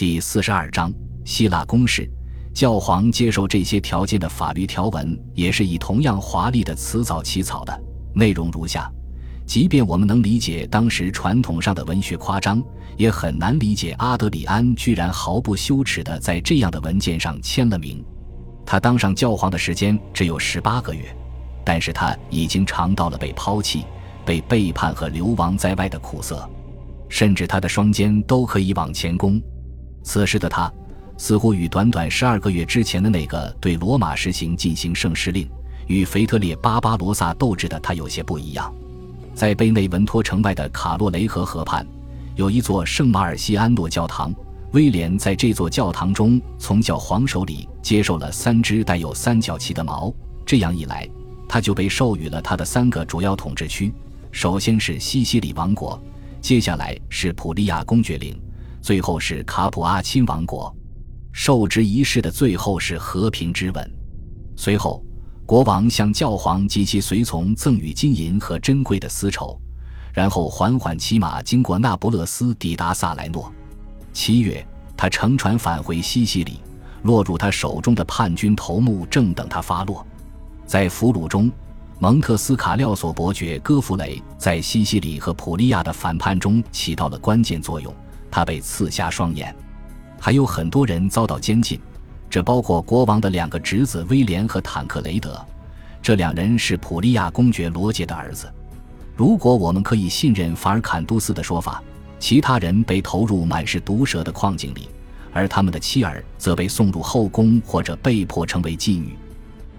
[0.00, 0.90] 第四十二章
[1.26, 2.10] 希腊公式。
[2.54, 7.82] 教皇接受这些条件的法律条文也是以同样华丽的词藻起草的，
[8.14, 8.90] 内容如下：
[9.44, 12.62] 即便我们能理解当时传统上的文学夸张，
[12.96, 18.02] 也很难理解阿德里安居然毫不羞耻地在这样的文件上签了名。
[18.64, 21.14] 他当上教皇的时间只有十八个月，
[21.62, 23.84] 但是他已经尝到了被抛弃、
[24.24, 26.48] 被背叛和流亡在外的苦涩，
[27.10, 29.38] 甚至他的双肩都可以往前弓。
[30.02, 30.72] 此时的他，
[31.16, 35.48] 似乎与短短十二个月之前的那个对罗马实行进行圣师令、
[35.86, 38.72] 与腓特烈巴巴罗萨斗智的他有些不一样。
[39.34, 41.86] 在贝内文托城外的卡洛雷河河畔，
[42.36, 44.34] 有一座圣马尔西安诺教堂。
[44.72, 50.14] 威廉在这座教堂中从教皇手里接受了三只带有三角旗的矛，
[50.46, 51.08] 这样一来，
[51.48, 53.92] 他就被授予了他的三个主要统治区：
[54.30, 56.00] 首先是西西里王国，
[56.40, 58.40] 接下来是普利亚公爵领。
[58.82, 60.74] 最后是卡普阿亲王国，
[61.32, 63.92] 受职仪式的最后是和平之吻。
[64.56, 65.04] 随后，
[65.46, 69.60] 国王向教皇及其随从赠予金银和珍贵的丝绸，
[70.12, 73.52] 然后缓缓骑马经过那不勒斯，抵达萨莱诺。
[74.12, 76.60] 七月，他乘船返回西西里，
[77.02, 80.06] 落入他手中的叛军头目正等他发落。
[80.66, 81.50] 在俘虏中，
[81.98, 87.94] 蒙特斯卡廖索伯爵戈弗雷在西西里和普利亚的反叛中起到了关键作用。
[88.30, 89.54] 他被刺瞎双眼，
[90.20, 91.80] 还有很多人遭到监禁，
[92.28, 95.44] 这包括国王的两个侄子威廉和坦克雷德，
[96.00, 98.50] 这两人是普利亚公爵罗杰的儿子。
[99.16, 101.82] 如果我们可以信任法尔坎杜斯的说法，
[102.18, 104.88] 其他人被投入满是毒蛇的矿井里，
[105.32, 109.16] 而他们的妻儿则被送入后宫或者被迫成为妓女。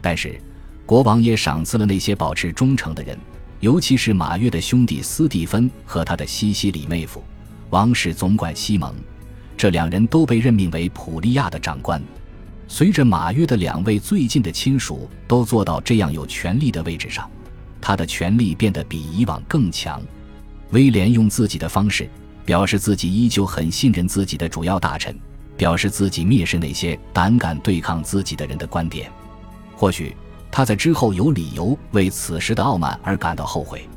[0.02, 0.40] 但是，
[0.86, 3.18] 国王也赏赐了那些保持忠诚的人，
[3.60, 7.24] 尤其是马约的兄弟斯蒂芬和他的西西里妹夫。
[7.72, 8.94] 王室总管西蒙，
[9.56, 12.02] 这两人都被任命为普利亚的长官。
[12.68, 17.30] 随着马约的两位最近的亲属都坐到这样有权力的位置上，
[17.80, 20.02] 他的权力变得比以往更强。
[20.72, 22.10] 威廉用自己的方式
[22.44, 25.18] 表示自己依旧很信任自己的主要大臣，
[25.56, 29.10] 表示自己蔑视那些胆敢对抗自己的人的观点。
[29.78, 30.14] 或许
[30.52, 33.88] 他在之后有理由为此时的傲慢而感到后悔，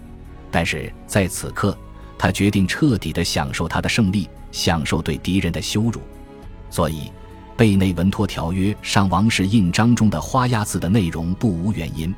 [0.52, 1.76] 但是在此刻。
[2.24, 6.00] 他决定彻底的享受他的胜利，享受对敌人的羞辱。
[6.70, 7.12] 所以，
[7.54, 12.14] 贝内文托条约上王室印章中的花押字的内容不无原因，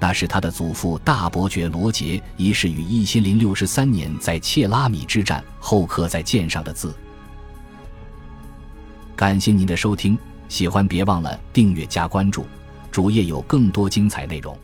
[0.00, 6.92] 那是他的祖父大伯爵罗杰一世于一千零六十三年在切拉米之战后刻在剑上的字。
[9.14, 12.44] 感谢您的收听，喜欢别忘了订阅加关注，
[12.90, 14.58] 主页有更多精彩内容。